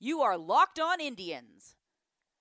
[0.00, 1.74] You are Locked On Indians,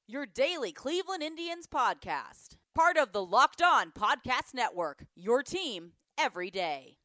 [0.08, 2.58] your daily Cleveland Indians podcast.
[2.76, 6.98] Part of the Locked On Podcast Network, your team every day.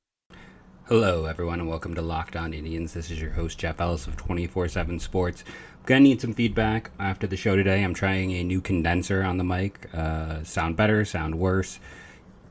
[0.89, 2.93] Hello, everyone, and welcome to Locked On Indians.
[2.93, 5.43] This is your host, Jeff Ellis of 24 7 Sports.
[5.49, 7.83] I'm going to need some feedback after the show today.
[7.83, 9.89] I'm trying a new condenser on the mic.
[9.95, 11.81] Uh, sound better, sound worse,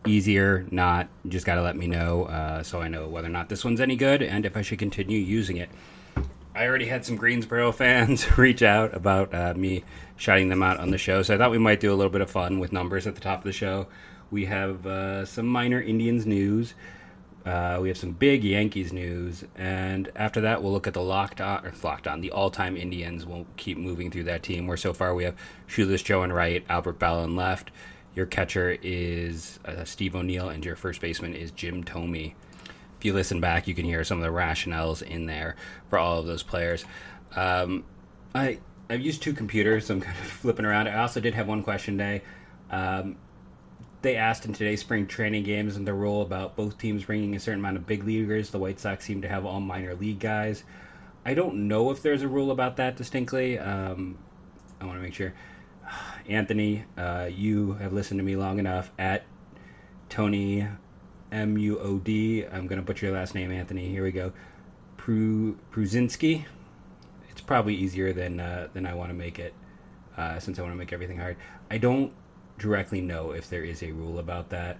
[0.07, 1.07] easier, not.
[1.27, 3.79] Just got to let me know uh, so I know whether or not this one's
[3.79, 5.69] any good and if I should continue using it.
[6.61, 9.83] I already had some Greensboro fans reach out about uh, me
[10.15, 12.21] shouting them out on the show, so I thought we might do a little bit
[12.21, 13.87] of fun with numbers at the top of the show.
[14.29, 16.75] We have uh, some minor Indians news.
[17.47, 21.41] Uh, we have some big Yankees news, and after that, we'll look at the locked
[21.41, 23.25] on, or locked on, the all-time Indians.
[23.25, 24.67] We'll keep moving through that team.
[24.67, 27.71] Where so far we have Shoeless Joe and right, Albert Belle and left.
[28.13, 32.35] Your catcher is uh, Steve O'Neill, and your first baseman is Jim Thome
[33.01, 35.55] if you listen back, you can hear some of the rationales in there
[35.89, 36.85] for all of those players.
[37.35, 37.83] Um,
[38.35, 38.59] I
[38.91, 40.87] I've used two computers, so I'm kind of flipping around.
[40.87, 42.21] I also did have one question today.
[42.69, 43.15] Um,
[44.03, 47.39] they asked in today's spring training games and the rule about both teams bringing a
[47.39, 48.51] certain amount of big leaguers.
[48.51, 50.63] The White Sox seem to have all minor league guys.
[51.25, 53.57] I don't know if there's a rule about that distinctly.
[53.57, 54.19] Um,
[54.79, 55.33] I want to make sure.
[56.29, 59.23] Anthony, uh, you have listened to me long enough at
[60.07, 60.67] Tony
[61.31, 62.45] M U O D.
[62.45, 63.87] I'm going to butcher your last name, Anthony.
[63.89, 64.33] Here we go.
[64.97, 66.45] Pru Pruzinski.
[67.29, 69.53] It's probably easier than uh, than I want to make it,
[70.17, 71.37] uh, since I want to make everything hard.
[71.69, 72.11] I don't
[72.57, 74.77] directly know if there is a rule about that.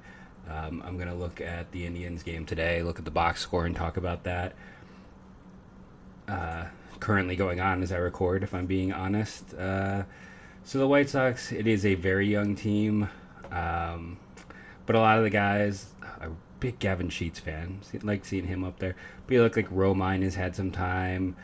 [0.50, 3.66] Um, I'm going to look at the Indians game today, look at the box score,
[3.66, 4.54] and talk about that.
[6.28, 6.66] Uh,
[7.00, 9.54] currently going on as I record, if I'm being honest.
[9.54, 10.04] Uh,
[10.64, 13.10] so the White Sox, it is a very young team.
[13.52, 14.18] Um,
[14.86, 15.88] but a lot of the guys,
[16.22, 18.96] a big Gavin Sheets fan, like seeing him up there.
[19.26, 21.36] But you look like Romine has had some time.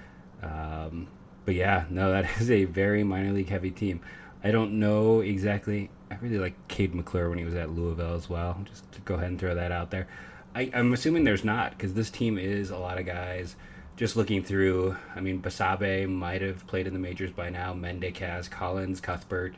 [0.42, 1.08] Um,
[1.46, 4.02] but yeah, no, that is a very minor league heavy team.
[4.44, 5.90] I don't know exactly.
[6.12, 8.62] I really like Kade McClure when he was at Louisville as well.
[8.66, 10.08] Just to go ahead and throw that out there.
[10.56, 13.56] I, am assuming there's not because this team is a lot of guys.
[13.96, 17.74] Just looking through, I mean, Basabe might have played in the majors by now.
[17.74, 19.56] Mendicaz, Collins, Cuthbert,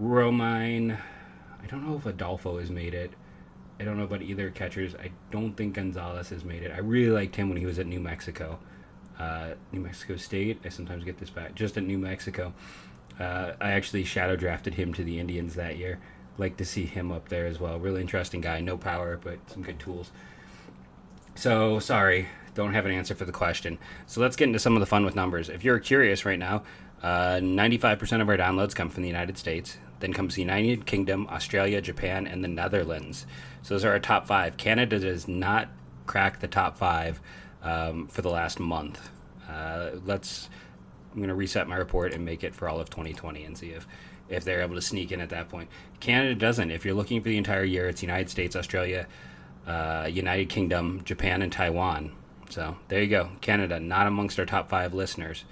[0.00, 0.98] Romine,
[1.64, 3.12] I don't know if Adolfo has made it.
[3.84, 4.94] I don't know about either catchers.
[4.94, 6.72] I don't think Gonzalez has made it.
[6.74, 8.58] I really liked him when he was at New Mexico,
[9.18, 10.62] uh, New Mexico State.
[10.64, 11.54] I sometimes get this back.
[11.54, 12.54] Just at New Mexico,
[13.20, 16.00] uh, I actually shadow drafted him to the Indians that year.
[16.38, 17.78] Like to see him up there as well.
[17.78, 18.62] Really interesting guy.
[18.62, 20.12] No power, but some good tools.
[21.34, 23.76] So sorry, don't have an answer for the question.
[24.06, 25.50] So let's get into some of the fun with numbers.
[25.50, 26.62] If you're curious right now,
[27.02, 29.76] uh, 95% of our downloads come from the United States.
[30.04, 33.24] Then comes the United Kingdom, Australia, Japan, and the Netherlands.
[33.62, 34.58] So those are our top five.
[34.58, 35.70] Canada does not
[36.04, 37.22] crack the top five
[37.62, 39.08] um, for the last month.
[39.48, 40.50] Uh, let's.
[41.10, 43.70] I'm going to reset my report and make it for all of 2020 and see
[43.70, 43.86] if
[44.28, 45.70] if they're able to sneak in at that point.
[46.00, 46.70] Canada doesn't.
[46.70, 49.06] If you're looking for the entire year, it's United States, Australia,
[49.66, 52.12] uh, United Kingdom, Japan, and Taiwan.
[52.50, 53.30] So there you go.
[53.40, 55.46] Canada not amongst our top five listeners.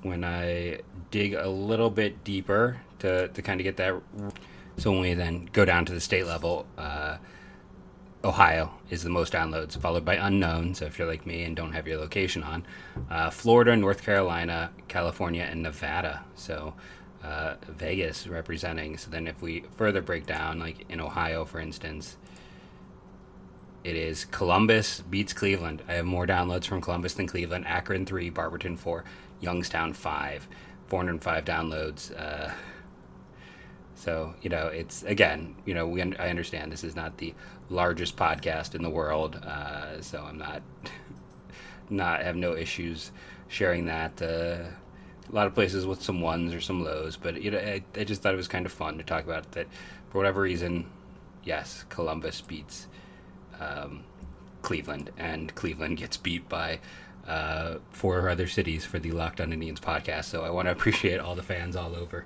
[0.00, 4.00] When I dig a little bit deeper to, to kind of get that.
[4.76, 7.18] So when we then go down to the state level, uh,
[8.22, 10.74] Ohio is the most downloads, followed by unknown.
[10.74, 12.66] So if you're like me and don't have your location on,
[13.10, 16.22] uh, Florida, North Carolina, California, and Nevada.
[16.34, 16.74] So
[17.24, 18.98] uh, Vegas representing.
[18.98, 22.16] So then if we further break down, like in Ohio, for instance,
[23.84, 25.82] it is Columbus beats Cleveland.
[25.88, 27.66] I have more downloads from Columbus than Cleveland.
[27.66, 29.04] Akron three, Barberton four,
[29.40, 30.46] Youngstown five,
[30.88, 32.12] 405 downloads.
[32.18, 32.52] Uh,
[34.00, 37.34] so you know, it's again, you know, we I understand this is not the
[37.68, 40.62] largest podcast in the world, uh, so I'm not
[41.90, 43.12] not have no issues
[43.48, 44.22] sharing that.
[44.22, 44.70] Uh,
[45.30, 48.04] a lot of places with some ones or some lows, but you know, I, I
[48.04, 49.66] just thought it was kind of fun to talk about that.
[50.08, 50.86] For whatever reason,
[51.44, 52.88] yes, Columbus beats
[53.60, 54.04] um,
[54.62, 56.80] Cleveland, and Cleveland gets beat by
[57.28, 60.24] uh, four other cities for the Locked On Indians podcast.
[60.24, 62.24] So I want to appreciate all the fans all over.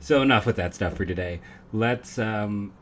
[0.00, 1.40] So enough with that stuff for today.
[1.72, 2.18] Let's.
[2.18, 2.72] Um,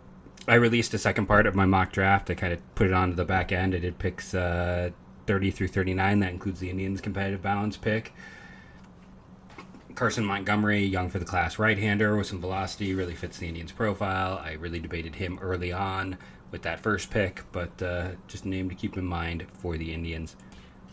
[0.47, 2.31] I released a second part of my mock draft.
[2.31, 3.75] I kind of put it onto the back end.
[3.75, 4.91] I did picks uh,
[5.27, 6.21] 30 through 39.
[6.21, 8.13] That includes the Indians' competitive balance pick.
[9.95, 13.73] Carson Montgomery, young for the class right hander with some velocity, really fits the Indians'
[13.73, 14.39] profile.
[14.45, 16.19] I really debated him early on
[16.51, 19.95] with that first pick, but uh, just a name to keep in mind for the
[19.95, 20.37] Indians.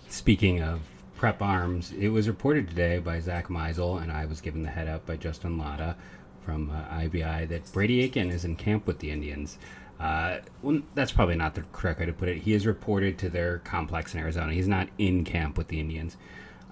[0.07, 0.81] Speaking of
[1.21, 4.88] Prep Arms, it was reported today by Zack Meisel, and I was given the head
[4.88, 5.95] up by Justin Latta
[6.41, 9.59] from uh, IBI that Brady Aiken is in camp with the Indians.
[10.00, 12.39] Uh, well, that's probably not the correct way to put it.
[12.39, 14.51] He is reported to their complex in Arizona.
[14.51, 16.18] He's not in camp with the Indians.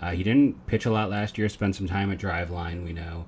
[0.02, 1.48] Uh, he didn't pitch a lot last year.
[1.48, 3.26] Spent some time at Driveline, we know,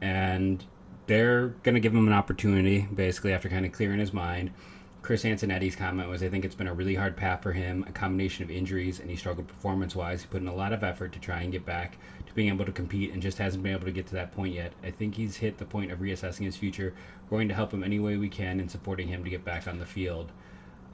[0.00, 0.64] and
[1.08, 4.52] they're going to give him an opportunity, basically after kind of clearing his mind.
[5.02, 7.92] Chris Antonetti's comment was, I think it's been a really hard path for him, a
[7.92, 10.22] combination of injuries, and he struggled performance wise.
[10.22, 12.64] He put in a lot of effort to try and get back to being able
[12.64, 14.72] to compete and just hasn't been able to get to that point yet.
[14.84, 16.94] I think he's hit the point of reassessing his future.
[17.28, 19.66] We're going to help him any way we can in supporting him to get back
[19.66, 20.30] on the field.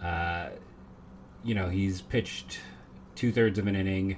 [0.02, 0.48] Uh,
[1.44, 2.60] you know, he's pitched
[3.14, 4.16] two thirds of an inning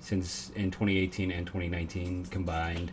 [0.00, 2.90] since in 2018 and 2019 combined.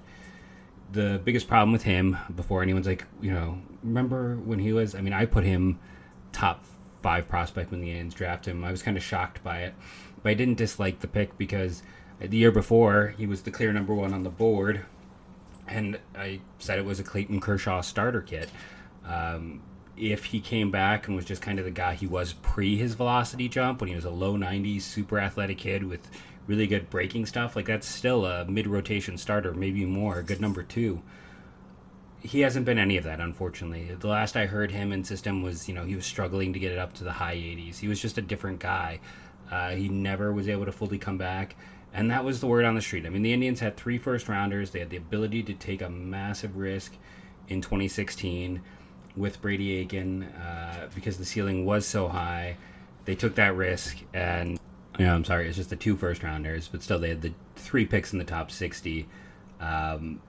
[0.92, 5.00] The biggest problem with him, before anyone's like, you know, remember when he was, I
[5.00, 5.80] mean, I put him
[6.34, 6.66] top
[7.02, 8.64] five prospect when the Indians drafted him.
[8.64, 9.74] I was kind of shocked by it,
[10.22, 11.84] but I didn't dislike the pick because
[12.20, 14.86] the year before he was the clear number one on the board,
[15.68, 18.50] and I said it was a Clayton Kershaw starter kit.
[19.06, 19.62] Um,
[19.96, 22.96] if he came back and was just kind of the guy he was pre his
[22.96, 26.10] velocity jump when he was a low 90s super athletic kid with
[26.48, 30.42] really good breaking stuff, like that's still a mid rotation starter, maybe more, a good
[30.42, 31.02] number two
[32.24, 33.96] he hasn't been any of that, unfortunately.
[34.00, 36.72] The last I heard him in system was, you know, he was struggling to get
[36.72, 37.80] it up to the high 80s.
[37.80, 39.02] He was just a different guy.
[39.52, 41.56] Uh, he never was able to fully come back,
[41.94, 43.06] and that was the word on the street.
[43.06, 44.72] I mean, the Indians had three first rounders.
[44.72, 46.96] They had the ability to take a massive risk
[47.50, 48.62] in 2016
[49.18, 52.56] with Brady Aiken uh, because the ceiling was so high.
[53.04, 54.58] They took that risk, and
[54.98, 57.34] you know, I'm sorry, it's just the two first rounders, but still, they had the
[57.58, 59.08] three picks in the top 60.
[59.60, 60.22] Um,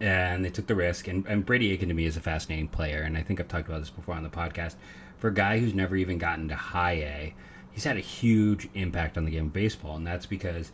[0.00, 1.08] and they took the risk.
[1.08, 3.68] And, and Brady Aiken to me is a fascinating player, and I think I've talked
[3.68, 4.76] about this before on the podcast.
[5.18, 7.34] For a guy who's never even gotten to high A,
[7.72, 10.70] he's had a huge impact on the game of baseball, and that's because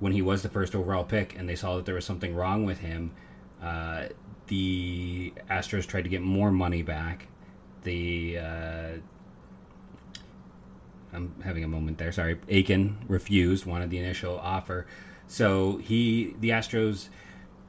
[0.00, 2.64] when he was the first overall pick and they saw that there was something wrong
[2.64, 3.12] with him,
[3.62, 4.06] uh,
[4.46, 7.26] the Astros tried to get more money back.
[7.82, 8.88] The uh,
[11.12, 12.12] I'm having a moment there.
[12.12, 14.86] Sorry, Aiken refused, wanted the initial offer,
[15.26, 17.08] so he the Astros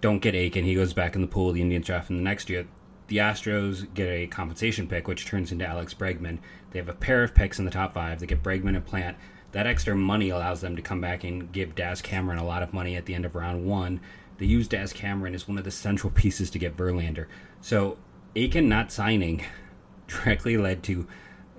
[0.02, 0.66] don't get Aiken.
[0.66, 1.52] He goes back in the pool.
[1.52, 2.68] The Indians draft him the next year.
[3.08, 6.40] The Astros get a compensation pick, which turns into Alex Bregman.
[6.72, 8.20] They have a pair of picks in the top five.
[8.20, 9.18] They get Bregman and Plant.
[9.52, 12.72] That extra money allows them to come back and give Daz Cameron a lot of
[12.72, 14.00] money at the end of round one.
[14.38, 17.26] They use Daz Cameron as one of the central pieces to get Verlander.
[17.62, 17.98] So
[18.36, 19.44] Aiken not signing
[20.08, 21.08] directly led to,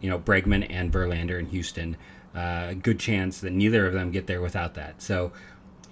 [0.01, 1.97] you know, Bregman and Verlander in Houston.
[2.35, 5.03] Uh, a good chance that neither of them get there without that.
[5.03, 5.33] So,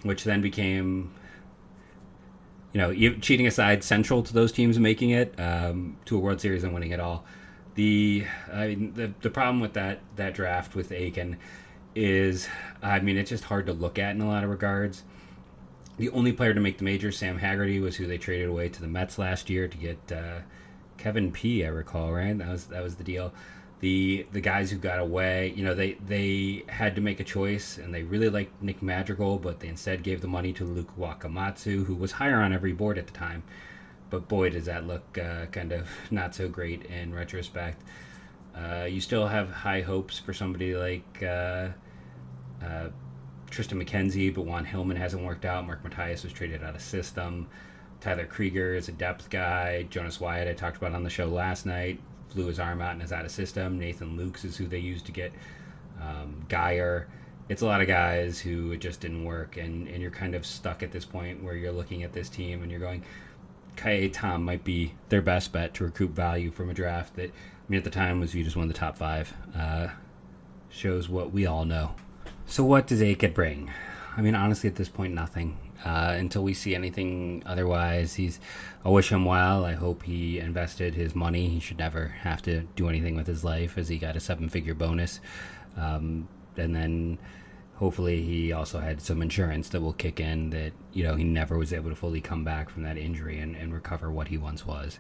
[0.05, 1.13] which then became
[2.73, 6.65] you know, cheating aside, central to those teams making it um, to a World Series
[6.65, 7.25] and winning it all.
[7.75, 11.37] The I mean, the the problem with that that draft with Aiken
[11.95, 12.49] is,
[12.83, 15.05] I mean, it's just hard to look at in a lot of regards.
[15.97, 18.81] The only player to make the major, Sam Haggerty, was who they traded away to
[18.81, 20.41] the Mets last year to get uh,
[20.97, 21.65] Kevin P.
[21.65, 22.37] I recall, right?
[22.37, 23.33] That was that was the deal
[23.81, 27.79] the the guys who got away, you know, they they had to make a choice,
[27.79, 31.85] and they really liked Nick Madrigal, but they instead gave the money to Luke Wakamatsu,
[31.85, 33.45] who was higher on every board at the time.
[34.11, 37.83] But boy, does that look uh, kind of not so great in retrospect.
[38.57, 41.69] Uh, you still have high hopes for somebody like uh,
[42.63, 42.89] uh
[43.51, 45.67] Triston McKenzie, but Juan Hillman hasn't worked out.
[45.67, 47.49] Mark Mathias was traded out of system.
[48.01, 49.85] Tyler Krieger is a depth guy.
[49.89, 53.03] Jonas Wyatt, I talked about on the show last night flew his arm out and
[53.03, 53.79] is out of system.
[53.79, 55.33] Nathan Lukes is who they used to get
[56.01, 57.07] um, Guyer.
[57.49, 60.45] It's a lot of guys who it just didn't work, and, and you're kind of
[60.45, 63.03] stuck at this point where you're looking at this team and you're going,
[63.77, 67.71] Ka'ai Tom might be their best bet to recoup value from a draft that, I
[67.71, 69.33] mean, at the time was viewed just won the top five.
[69.57, 69.89] Uh,
[70.69, 71.95] shows what we all know.
[72.47, 73.71] So, what does Aiken bring?
[74.17, 78.15] I mean, honestly, at this point, nothing uh, until we see anything otherwise.
[78.15, 78.41] He's,
[78.85, 79.65] I wish him well.
[79.65, 81.49] I hope he invested his money.
[81.49, 84.75] He should never have to do anything with his life, as he got a seven-figure
[84.75, 85.21] bonus,
[85.77, 87.19] um, and then
[87.79, 91.57] hopefully he also had some insurance that will kick in that you know he never
[91.57, 94.67] was able to fully come back from that injury and, and recover what he once
[94.67, 94.99] was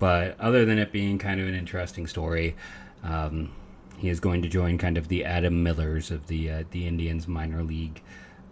[0.00, 2.56] but other than it being kind of an interesting story
[3.04, 3.52] um,
[3.96, 7.28] he is going to join kind of the adam millers of the uh, the indians
[7.28, 8.02] minor league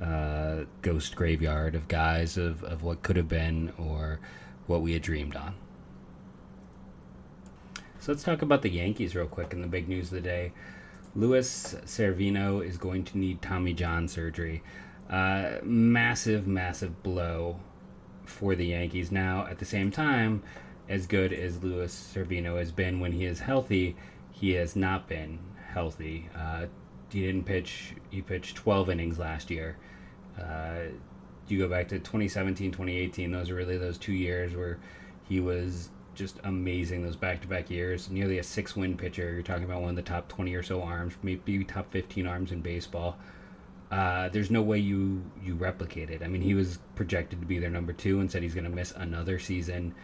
[0.02, 4.20] uh, ghost graveyard of guys of, of what could have been or
[4.66, 5.54] what we had dreamed on.
[8.00, 10.52] So let's talk about the Yankees real quick and the big news of the day.
[11.16, 14.62] Luis Severino is going to need Tommy John surgery.
[15.08, 17.60] Uh, massive, massive blow
[18.24, 19.12] for the Yankees.
[19.12, 20.42] Now, at the same time,
[20.88, 23.96] as good as Luis Severino has been when he is healthy,
[24.32, 25.38] he has not been
[25.72, 26.28] healthy.
[26.36, 26.66] Uh,
[27.14, 27.94] he didn't pitch.
[28.10, 29.76] He pitched 12 innings last year.
[30.38, 30.90] Uh,
[31.48, 33.30] you go back to 2017, 2018.
[33.30, 34.78] Those are really those two years where
[35.28, 37.02] he was just amazing.
[37.04, 39.32] Those back-to-back years, nearly a six-win pitcher.
[39.32, 42.52] You're talking about one of the top 20 or so arms, maybe top 15 arms
[42.52, 43.16] in baseball.
[43.90, 46.22] uh, there's no way you you replicate it.
[46.22, 48.70] I mean, he was projected to be their number two and said he's going to
[48.70, 49.94] miss another season.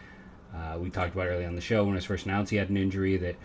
[0.55, 2.69] Uh, we talked about early on the show when it was first announced he had
[2.69, 3.35] an injury that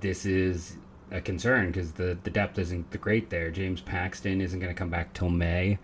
[0.00, 0.76] this is
[1.10, 3.50] a concern because the, the depth isn't great there.
[3.50, 5.78] James Paxton isn't going to come back till May,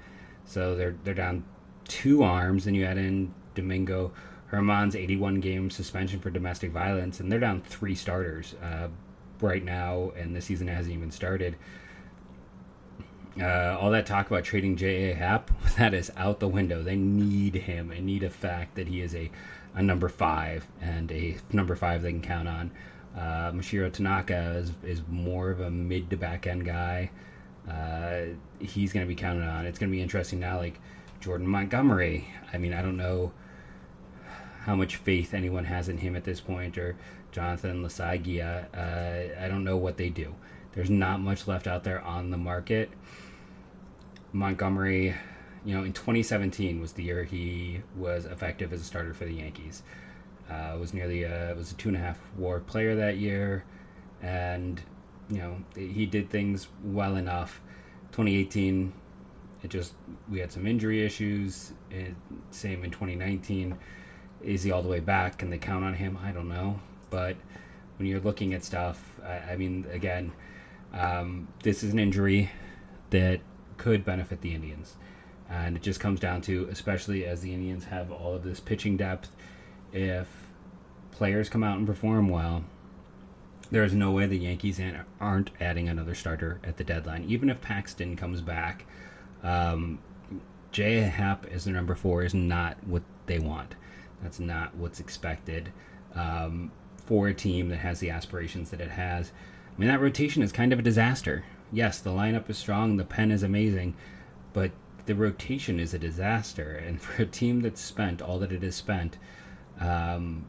[0.44, 1.44] so they're they're down
[1.84, 2.66] two arms.
[2.66, 4.12] And you add in Domingo
[4.52, 8.88] Germán's 81 game suspension for domestic violence, and they're down three starters uh,
[9.40, 11.56] right now, and the season hasn't even started.
[13.40, 15.14] Uh, all that talk about trading J.A.
[15.14, 16.82] Happ, that is out the window.
[16.82, 19.30] They need him They need a fact that he is a,
[19.74, 22.72] a number five and a number five they can count on.
[23.16, 27.10] Uh, Masahiro Tanaka is, is more of a mid to back end guy.
[27.70, 29.66] Uh, he's going to be counted on.
[29.66, 30.80] It's going to be interesting now, like
[31.20, 32.28] Jordan Montgomery.
[32.52, 33.32] I mean, I don't know
[34.64, 36.96] how much faith anyone has in him at this point, or
[37.32, 38.66] Jonathan Loáisiga.
[38.74, 40.34] Uh, I don't know what they do.
[40.72, 42.90] There's not much left out there on the market.
[44.32, 45.14] Montgomery,
[45.64, 49.34] you know, in 2017 was the year he was effective as a starter for the
[49.34, 49.82] Yankees.
[50.50, 53.64] Uh, was nearly a was a two and a half WAR player that year,
[54.22, 54.80] and
[55.30, 57.60] you know he did things well enough.
[58.10, 58.92] 2018,
[59.62, 59.94] it just
[60.30, 61.72] we had some injury issues.
[61.90, 62.14] It,
[62.50, 63.78] same in 2019.
[64.42, 65.38] Is he all the way back?
[65.38, 66.18] Can they count on him?
[66.22, 66.80] I don't know.
[67.10, 67.36] But
[67.96, 70.32] when you're looking at stuff, I, I mean, again,
[70.92, 72.50] um, this is an injury
[73.10, 73.40] that
[73.76, 74.96] could benefit the Indians.
[75.48, 78.96] And it just comes down to, especially as the Indians have all of this pitching
[78.96, 79.30] depth,
[79.92, 80.28] if
[81.10, 82.64] players come out and perform well,
[83.70, 84.80] there's no way the Yankees
[85.20, 87.24] aren't adding another starter at the deadline.
[87.26, 88.84] Even if Paxton comes back,
[89.42, 89.98] um,
[90.72, 93.74] Jay Happ as their number four is not what they want.
[94.22, 95.72] That's not what's expected
[96.14, 96.70] um,
[97.06, 99.32] for a team that has the aspirations that it has.
[99.74, 101.44] I mean, that rotation is kind of a disaster.
[101.72, 103.94] Yes, the lineup is strong, the pen is amazing,
[104.52, 104.70] but
[105.06, 106.72] the rotation is a disaster.
[106.72, 109.18] And for a team that's spent all that it has spent,
[109.82, 110.46] um,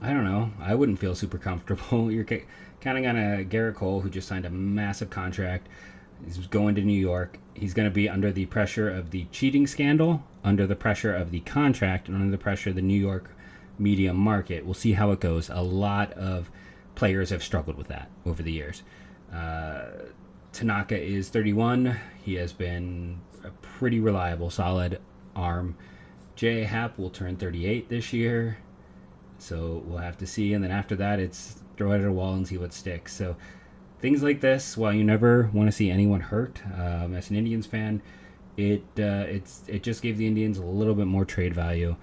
[0.00, 0.50] I don't know.
[0.60, 2.10] I wouldn't feel super comfortable.
[2.12, 2.44] You're ca-
[2.80, 5.68] counting on a Gerrit Cole who just signed a massive contract.
[6.24, 7.38] He's going to New York.
[7.54, 11.30] He's going to be under the pressure of the cheating scandal, under the pressure of
[11.30, 13.30] the contract, and under the pressure of the New York
[13.78, 14.64] media market.
[14.64, 15.48] We'll see how it goes.
[15.48, 16.50] A lot of
[16.94, 18.82] players have struggled with that over the years.
[19.32, 19.84] Uh,
[20.52, 21.98] Tanaka is 31.
[22.22, 25.00] He has been a pretty reliable, solid
[25.34, 25.76] arm.
[26.36, 26.64] J.
[26.64, 28.58] Happ will turn 38 this year.
[29.38, 30.54] So we'll have to see.
[30.54, 33.14] And then after that, it's throw it at a wall and see what sticks.
[33.14, 33.36] So
[34.00, 37.66] things like this, while you never want to see anyone hurt, um, as an Indians
[37.66, 38.02] fan,
[38.56, 41.96] it uh, it's it just gave the Indians a little bit more trade value,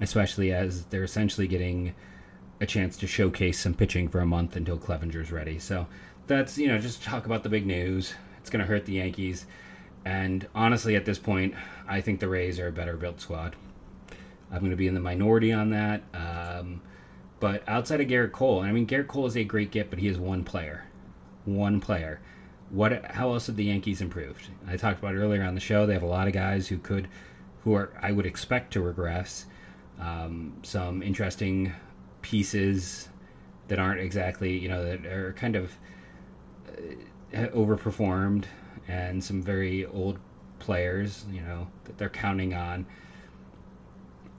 [0.00, 1.94] especially as they're essentially getting
[2.60, 5.58] a chance to showcase some pitching for a month until Clevinger's ready.
[5.58, 5.86] So
[6.26, 8.14] that's you know just talk about the big news.
[8.38, 9.46] It's going to hurt the Yankees,
[10.04, 11.54] and honestly, at this point,
[11.88, 13.56] I think the Rays are a better built squad.
[14.50, 16.02] I'm going to be in the minority on that.
[16.14, 16.82] Um,
[17.40, 20.08] but outside of Gerrit Cole, I mean, Gerrit Cole is a great get, but he
[20.08, 20.86] is one player
[21.46, 22.20] one player.
[22.70, 23.04] What?
[23.06, 24.50] How else have the Yankees improved?
[24.66, 25.86] I talked about earlier on the show.
[25.86, 27.08] They have a lot of guys who could,
[27.62, 29.46] who are I would expect to regress.
[30.00, 31.72] Um, some interesting
[32.20, 33.08] pieces
[33.68, 35.72] that aren't exactly you know that are kind of
[36.68, 38.44] uh, overperformed,
[38.88, 40.18] and some very old
[40.58, 42.84] players you know that they're counting on.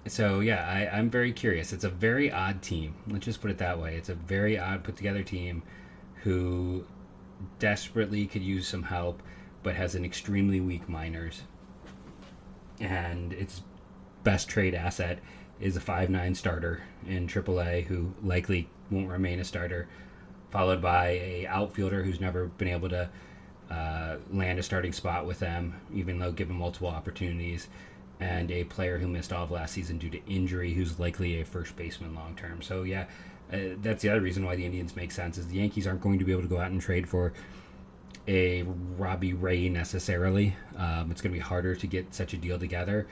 [0.08, 1.74] So yeah, I, I'm very curious.
[1.74, 2.96] It's a very odd team.
[3.08, 3.96] Let's just put it that way.
[3.96, 5.64] It's a very odd put together team
[6.24, 6.86] who
[7.60, 9.22] desperately could use some help,
[9.64, 11.44] but has an extremely weak minors.
[12.80, 13.62] And its
[14.24, 15.20] best trade asset
[15.60, 19.88] is a five-nine starter in AAA who likely won't remain a starter,
[20.52, 23.10] followed by a outfielder who's never been able to
[23.72, 27.68] uh, land a starting spot with them, even though given multiple opportunities,
[28.20, 31.46] and a player who missed all of last season due to injury, who's likely a
[31.46, 32.62] first baseman long term.
[32.62, 33.06] So yeah,
[33.52, 36.20] uh, that's the other reason why the Indians make sense is the Yankees aren't going
[36.20, 37.34] to be able to go out and trade for
[38.28, 38.64] a
[38.98, 40.56] Robbie Ray necessarily.
[40.76, 43.08] Um, it's going to be harder to get such a deal together,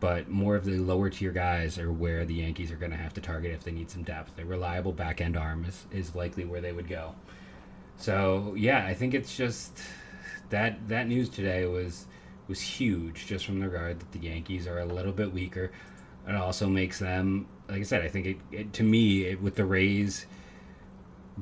[0.00, 3.14] but more of the lower tier guys are where the Yankees are going to have
[3.14, 4.38] to target if they need some depth.
[4.38, 7.14] A reliable back end arm is, is likely where they would go.
[7.96, 9.80] So yeah, I think it's just
[10.50, 12.06] that that news today was
[12.50, 15.72] was huge just from the regard that the Yankees are a little bit weaker.
[16.28, 19.54] It also makes them like I said, I think it, it to me it, with
[19.54, 20.26] the Rays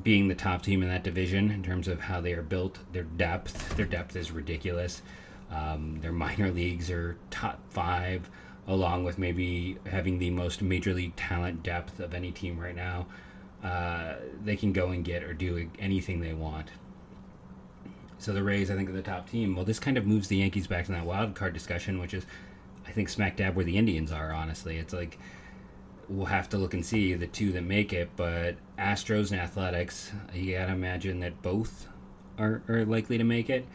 [0.01, 3.03] being the top team in that division in terms of how they are built, their
[3.03, 5.01] depth, their depth is ridiculous.
[5.51, 8.29] Um, their minor leagues are top five,
[8.67, 13.07] along with maybe having the most major league talent depth of any team right now.
[13.63, 16.69] Uh, they can go and get or do anything they want.
[18.19, 19.55] So the Rays, I think, are the top team.
[19.55, 22.25] Well, this kind of moves the Yankees back to that wild card discussion, which is,
[22.85, 24.33] I think, smack dab where the Indians are.
[24.33, 25.17] Honestly, it's like
[26.09, 28.09] we'll have to look and see the two that make it.
[28.17, 31.87] But Astros and Athletics, you gotta imagine that both
[32.37, 33.65] are, are likely to make it.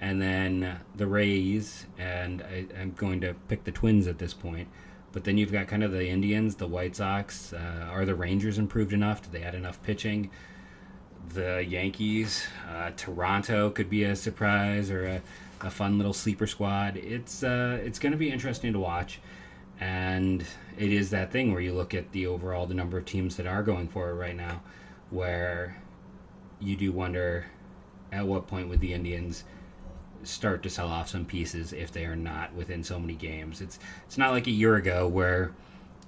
[0.00, 4.68] And then the Rays, and I, I'm going to pick the Twins at this point.
[5.12, 7.52] But then you've got kind of the Indians, the White Sox.
[7.52, 9.22] Uh, are the Rangers improved enough?
[9.22, 10.30] Do they add enough pitching?
[11.28, 15.22] The Yankees, uh, Toronto could be a surprise or a,
[15.60, 16.96] a fun little sleeper squad.
[16.96, 19.20] It's uh, it's going to be interesting to watch,
[19.78, 20.44] and
[20.76, 23.46] it is that thing where you look at the overall the number of teams that
[23.46, 24.62] are going for it right now,
[25.10, 25.76] where
[26.58, 27.46] you do wonder
[28.12, 29.44] at what point would the Indians
[30.22, 33.60] start to sell off some pieces if they are not within so many games.
[33.60, 35.52] It's it's not like a year ago where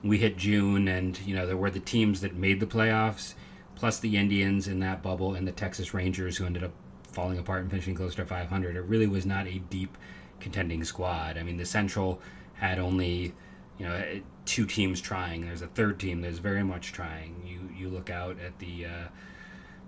[0.02, 3.34] we hit June and you know there were the teams that made the playoffs,
[3.74, 6.72] plus the Indians in that bubble and the Texas Rangers who ended up
[7.10, 8.76] falling apart and finishing close to 500.
[8.76, 9.96] It really was not a deep
[10.40, 11.38] contending squad.
[11.38, 12.20] I mean the Central
[12.54, 13.34] had only
[13.78, 15.42] you know two teams trying.
[15.46, 17.42] There's a third team that's very much trying.
[17.44, 19.08] You you look out at the uh,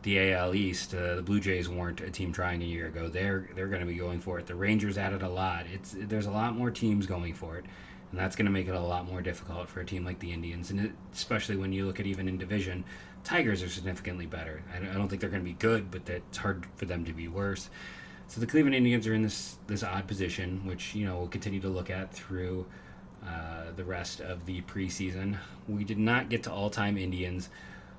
[0.03, 3.09] the AL East, uh, the Blue Jays weren't a team trying a year ago.
[3.09, 4.47] They're they're going to be going for it.
[4.47, 5.67] The Rangers added a lot.
[5.73, 7.65] It's there's a lot more teams going for it,
[8.15, 10.31] and that's going to make it a lot more difficult for a team like the
[10.31, 12.85] Indians, and it, especially when you look at even in division,
[13.25, 14.63] Tigers are significantly better.
[14.73, 17.13] I, I don't think they're going to be good, but it's hard for them to
[17.13, 17.71] be worse.
[18.29, 21.61] So the Cleveland Indians are in this this odd position, which you know we'll continue
[21.61, 22.67] to look at through.
[23.27, 25.39] Uh, the rest of the preseason.
[25.67, 27.49] We did not get to all time Indians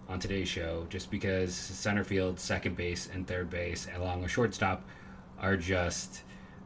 [0.08, 4.88] on today's show just because center field, second base, and third base, along with shortstop,
[5.40, 6.22] are just.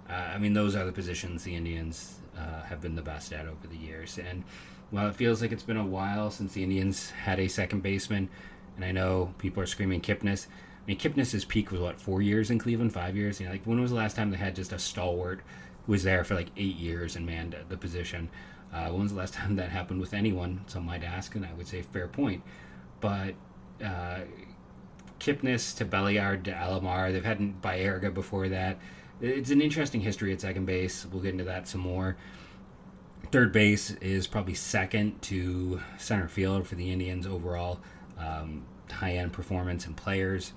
[0.10, 3.48] Uh, I mean, those are the positions the Indians uh, have been the best at
[3.48, 4.18] over the years.
[4.18, 4.44] And
[4.92, 8.30] while it feels like it's been a while since the Indians had a second baseman,
[8.76, 10.48] and I know people are screaming Kipnis.
[10.48, 13.40] I mean, Kipnis's peak was what four years in Cleveland, five years.
[13.40, 15.42] You know, like when was the last time they had just a stalwart
[15.86, 18.30] who was there for like eight years and manned the position?
[18.74, 20.62] Uh, when was the last time that happened with anyone?
[20.68, 22.42] Some might ask, and I would say fair point
[23.00, 23.36] but
[23.84, 24.20] uh,
[25.20, 27.12] Kipnis to Belliard to Alomar.
[27.12, 28.78] They've had Baerga before that.
[29.22, 31.06] It's an interesting history at second base.
[31.12, 32.16] We'll get into that some more.
[33.32, 37.80] Third base is probably second to center field for the Indians overall.
[38.18, 40.54] Um, high end performance and players.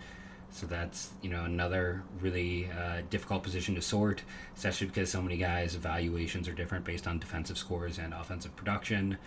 [0.50, 4.22] So that's you know another really uh, difficult position to sort,
[4.54, 9.18] especially because so many guys' evaluations are different based on defensive scores and offensive production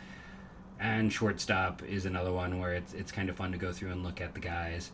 [0.80, 4.04] and shortstop is another one where it's it's kind of fun to go through and
[4.04, 4.92] look at the guys.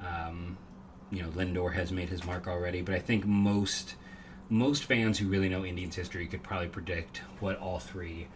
[0.00, 0.56] Um,
[1.10, 3.94] you know, Lindor has made his mark already, but I think most
[4.50, 8.28] most fans who really know Indians history could probably predict what all three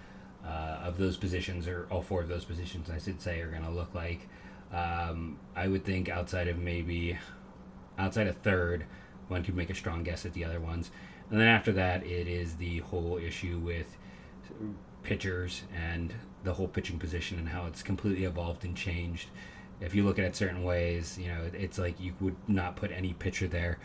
[0.44, 3.64] uh, of those positions, or all four of those positions, I should say, are going
[3.64, 4.28] to look like.
[4.72, 7.18] Um, I would think outside of maybe
[7.98, 8.84] outside of third,
[9.28, 10.90] one could make a strong guess at the other ones,
[11.30, 13.96] and then after that, it is the whole issue with
[15.02, 19.28] pitchers and the whole pitching position and how it's completely evolved and changed.
[19.82, 22.90] If you look at it certain ways, you know, it's like you would not put
[22.92, 23.78] any pitcher there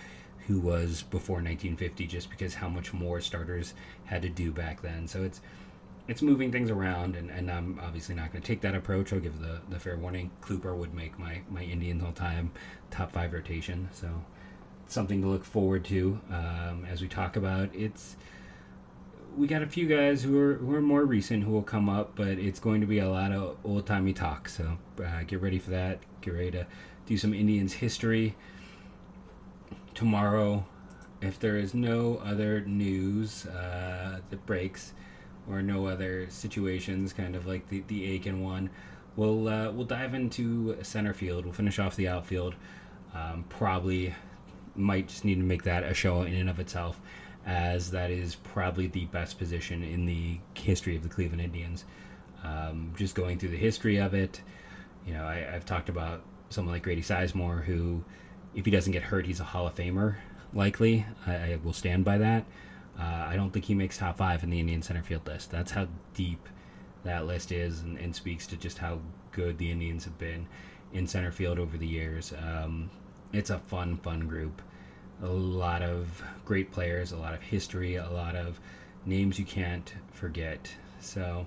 [0.47, 3.73] who was before 1950 just because how much more starters
[4.05, 5.07] had to do back then.
[5.07, 5.41] So it's
[6.07, 9.12] it's moving things around, and, and I'm obviously not going to take that approach.
[9.12, 10.31] I'll give the, the fair warning.
[10.41, 12.51] Kluber would make my, my Indians all time
[12.91, 13.89] top five rotation.
[13.91, 14.23] So
[14.88, 17.69] something to look forward to um, as we talk about.
[17.75, 18.15] It's
[19.38, 22.15] we got a few guys who are who are more recent who will come up,
[22.15, 24.50] but it's going to be a lot of old timey talk.
[24.50, 26.00] So uh, get ready for that.
[26.21, 26.67] Get ready to
[27.06, 28.36] do some Indians history
[29.93, 30.65] tomorrow.
[31.21, 34.93] If there is no other news uh, that breaks,
[35.50, 38.71] or no other situations, kind of like the the Aiken one,
[39.15, 41.45] we'll uh, we'll dive into center field.
[41.45, 42.56] We'll finish off the outfield.
[43.13, 44.15] Um, probably
[44.76, 47.00] might just need to make that a show in and of itself
[47.47, 51.86] as that is probably the best position in the history of the Cleveland Indians.
[52.43, 54.41] Um, just going through the history of it,
[55.05, 58.03] you know, I, have talked about someone like Grady Sizemore, who,
[58.53, 60.17] if he doesn't get hurt, he's a Hall of Famer,
[60.53, 61.05] likely.
[61.25, 62.45] I, I will stand by that.
[62.99, 65.49] Uh, I don't think he makes top five in the Indian center field list.
[65.49, 66.49] That's how deep
[67.05, 68.99] that list is and, and speaks to just how
[69.31, 70.47] good the Indians have been
[70.91, 72.33] in center field over the years.
[72.33, 72.89] Um,
[73.31, 74.62] it's a fun, fun group
[75.21, 78.60] a lot of great players, a lot of history, a lot of
[79.06, 80.73] names you can't forget.
[80.99, 81.45] So,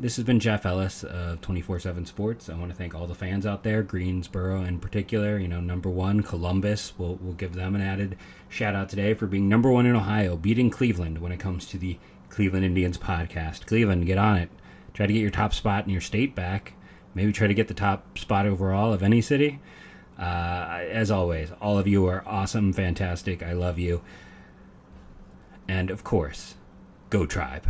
[0.00, 2.48] this has been Jeff Ellis of 24 7 Sports.
[2.48, 5.38] I want to thank all the fans out there, Greensboro in particular.
[5.38, 6.94] You know, number one, Columbus.
[6.96, 8.16] We'll, we'll give them an added
[8.48, 11.78] shout out today for being number one in Ohio, beating Cleveland when it comes to
[11.78, 11.98] the
[12.30, 13.66] Cleveland Indians podcast.
[13.66, 14.50] Cleveland, get on it.
[14.94, 16.72] Try to get your top spot in your state back.
[17.14, 19.60] Maybe try to get the top spot overall of any city.
[20.20, 23.42] Uh, as always, all of you are awesome, fantastic.
[23.42, 24.02] I love you.
[25.66, 26.56] And of course,
[27.08, 27.66] go tribe.